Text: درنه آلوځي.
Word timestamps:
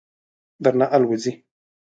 درنه 0.63 0.85
آلوځي. 0.95 1.31